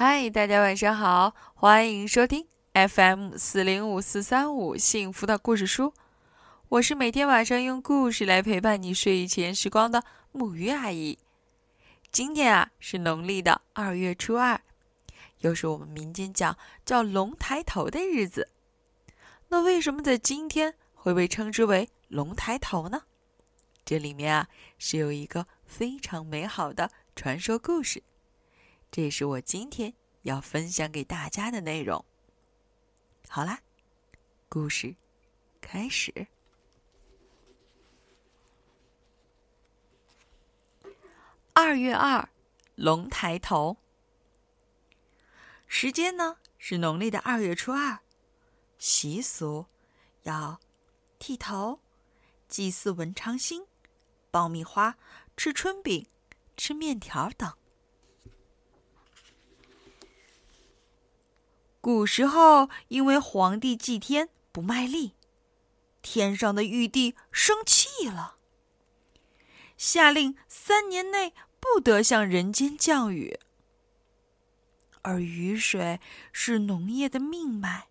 [0.00, 5.92] 嗨，大家晚上好，欢迎收听 FM 四零五四三五幸福的故事书。
[6.68, 11.18] 我是每天晚上用故事来陪伴你睡前时光的木鱼阿姨。
[12.12, 14.60] 今天啊是农历的二月初二，
[15.40, 16.56] 又是我们民间讲
[16.86, 18.50] 叫龙抬头的日子。
[19.48, 23.02] 那为什么在今天会被称之为龙抬头呢？
[23.84, 24.46] 这里面啊
[24.78, 28.04] 是有一个非常美好的传说故事。
[28.90, 32.04] 这也是我今天要分享给大家的内容。
[33.28, 33.60] 好啦，
[34.48, 34.96] 故事
[35.60, 36.26] 开始。
[41.52, 42.28] 二月二，
[42.76, 43.76] 龙抬头。
[45.66, 47.98] 时间呢是农历的二月初二，
[48.78, 49.66] 习俗
[50.22, 50.58] 要
[51.18, 51.80] 剃头、
[52.48, 53.66] 祭祀文昌星、
[54.30, 54.96] 爆米花、
[55.36, 56.06] 吃春饼、
[56.56, 57.52] 吃面条等。
[61.98, 65.14] 古时候，因为皇帝祭天不卖力，
[66.00, 68.36] 天上的玉帝生气了，
[69.76, 73.40] 下令三年内不得向人间降雨。
[75.02, 75.98] 而雨水
[76.30, 77.88] 是农业的命脉，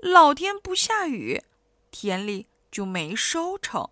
[0.00, 1.42] 老天不下雨，
[1.90, 3.90] 田里就没收成，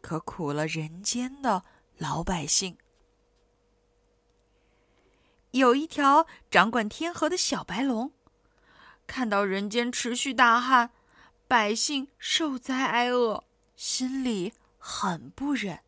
[0.00, 1.64] 可苦了人间的
[1.98, 2.76] 老百姓。
[5.52, 8.12] 有一条掌管天河的小白龙，
[9.06, 10.90] 看到人间持续大旱，
[11.46, 13.44] 百姓受灾挨饿，
[13.76, 15.80] 心里很不忍，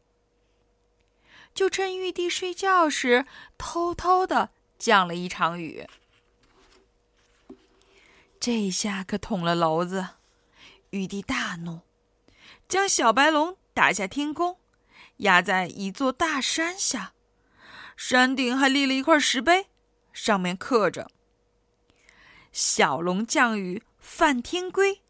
[1.54, 3.26] 就趁玉帝睡觉时，
[3.56, 5.86] 偷偷的降了一场雨。
[8.38, 10.08] 这下可捅了娄子，
[10.90, 11.80] 玉帝大怒，
[12.68, 14.58] 将小白龙打下天宫，
[15.18, 17.13] 压在一座大山下。
[17.96, 19.68] 山顶还立了一块石碑，
[20.12, 21.10] 上面刻着
[22.52, 25.02] ：“小龙降雨犯天规，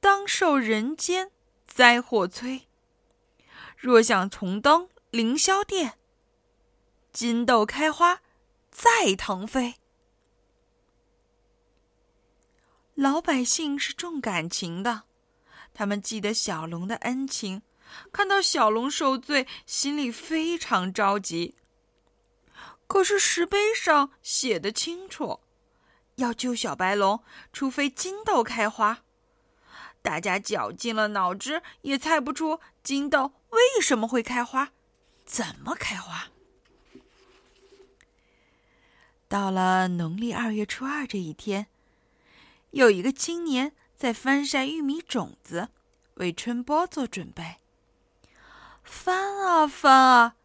[0.00, 1.30] 当受人间
[1.66, 2.62] 灾祸摧。
[3.76, 5.98] 若想重登凌霄殿，
[7.12, 8.20] 金豆开花
[8.70, 9.76] 再腾飞。”
[12.94, 15.04] 老百姓是重感情的，
[15.72, 17.62] 他们记得小龙的恩情，
[18.12, 21.56] 看到小龙受罪，心里非常着急。
[22.92, 25.40] 可是石碑上写的清楚，
[26.16, 28.98] 要救小白龙，除非金豆开花。
[30.02, 34.72] 大家绞尽了脑汁，也猜不出金豆为什么会开花，
[35.24, 36.28] 怎么开花。
[39.26, 41.68] 到了农历二月初二这一天，
[42.72, 45.70] 有一个青年在翻晒玉米种子，
[46.16, 47.56] 为春播做准备。
[48.84, 50.36] 翻啊翻啊，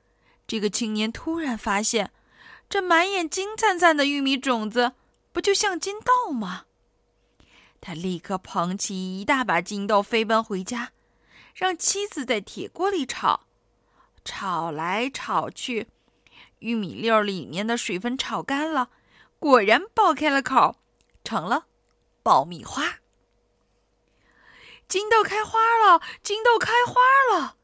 [0.47, 2.13] 这个青年突然发现。
[2.69, 4.93] 这满眼金灿灿的玉米种子，
[5.31, 6.65] 不就像金豆吗？
[7.79, 10.91] 他立刻捧起一大把金豆，飞奔回家，
[11.55, 13.47] 让妻子在铁锅里炒。
[14.25, 15.87] 炒来炒去，
[16.59, 18.89] 玉米粒儿里面的水分炒干了，
[19.39, 20.75] 果然爆开了口，
[21.23, 21.67] 成了
[22.21, 22.99] 爆米花。
[24.89, 26.01] 金豆开花了！
[26.23, 27.55] 金豆开花了！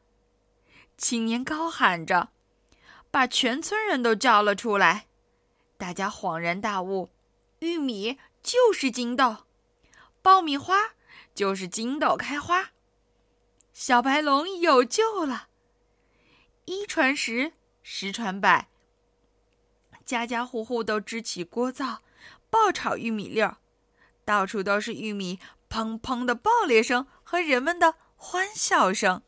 [0.96, 2.28] 青年高喊着。
[3.14, 5.06] 把全村人都叫了出来，
[5.78, 7.10] 大家恍然大悟：
[7.60, 9.44] 玉米就是金豆，
[10.20, 10.94] 爆米花
[11.32, 12.70] 就是金豆开花，
[13.72, 15.46] 小白龙有救了。
[16.64, 17.52] 一传十，
[17.84, 18.68] 十传百，
[20.04, 22.02] 家家户户都支起锅灶，
[22.50, 23.58] 爆炒玉米粒儿，
[24.24, 25.38] 到处都是玉米
[25.70, 29.22] 砰砰的爆裂声和人们的欢笑声。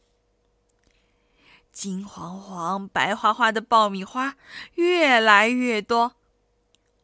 [1.76, 4.37] 金黄黄、白花花的爆米花
[4.76, 6.16] 越来越多。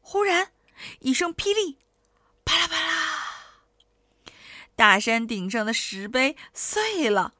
[0.00, 0.52] 忽然，
[1.00, 1.76] 一声霹雳，
[2.42, 4.32] 啪啦啪啦，
[4.74, 7.34] 大山顶上的石碑碎了。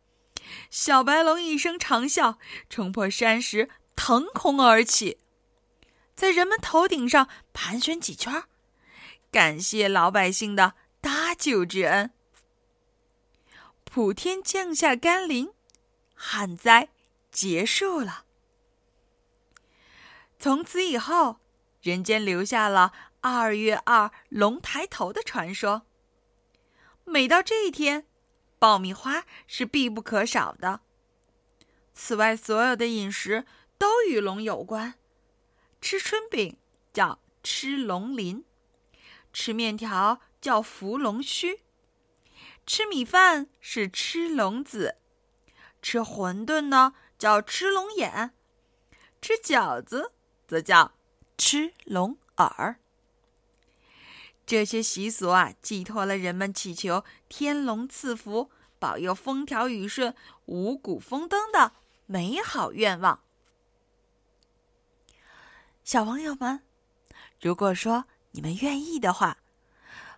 [0.68, 2.36] 小白龙一声长啸，
[2.68, 5.16] 冲破山石，腾空而起，
[6.14, 8.44] 在人们头顶上盘旋几圈，
[9.30, 12.10] 感谢老百姓的搭救之恩。
[13.86, 15.54] 普天降下甘霖，
[16.14, 16.90] 旱灾。
[17.32, 18.26] 结束了。
[20.38, 21.40] 从此以后，
[21.80, 25.86] 人间留下了二月二龙抬头的传说。
[27.04, 28.06] 每到这一天，
[28.58, 30.82] 爆米花是必不可少的。
[31.94, 33.46] 此外，所有的饮食
[33.78, 34.94] 都与龙有关。
[35.80, 36.56] 吃春饼
[36.92, 38.44] 叫吃龙鳞，
[39.32, 41.60] 吃面条叫伏龙须，
[42.66, 44.98] 吃米饭是吃龙子，
[45.80, 46.94] 吃馄饨呢。
[47.22, 48.32] 叫吃龙眼，
[49.20, 50.12] 吃饺子
[50.48, 50.90] 则叫
[51.38, 52.80] 吃龙耳。
[54.44, 60.16] 这些习俗啊，寄托了人们祈求天龙赐福、保佑风调雨顺、
[60.46, 61.74] 五谷丰登的
[62.06, 63.22] 美好愿望。
[65.84, 66.64] 小朋友们，
[67.40, 69.38] 如果说你们愿意的话，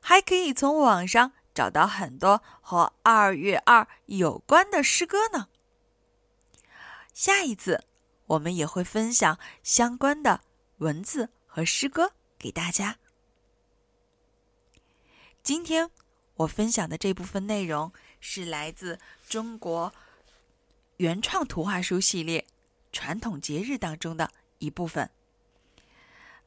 [0.00, 5.50] 还可以从网上找到很多和二月二有关的诗歌呢。
[7.14, 7.84] 下一次，
[8.26, 10.40] 我们也会分享相关的
[10.78, 12.99] 文字和诗歌给大家。
[15.40, 15.88] 今天
[16.34, 19.94] 我分享的这部分内容是来自中国
[20.96, 22.40] 原创图画书系列
[22.90, 24.28] 《传统节日》当中的
[24.58, 25.08] 一部分。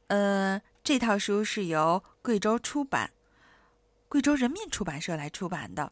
[0.08, 3.12] 呃，这套书是由贵州出版、
[4.06, 5.90] 贵州人民出版社来出版的。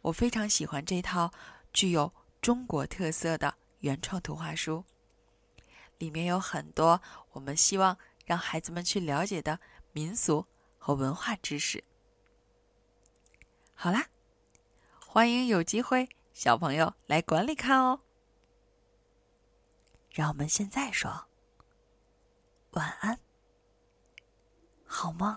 [0.00, 1.30] 我非常喜欢这套
[1.72, 2.14] 具有
[2.48, 4.82] 中国特色的原创图画书，
[5.98, 6.98] 里面有很多
[7.32, 9.60] 我们希望让孩子们去了解的
[9.92, 10.46] 民俗
[10.78, 11.84] 和文化知识。
[13.74, 14.06] 好啦，
[15.06, 18.00] 欢迎有机会小朋友来馆里看哦。
[20.10, 21.26] 让我们现在说
[22.70, 23.20] 晚安，
[24.86, 25.36] 好梦。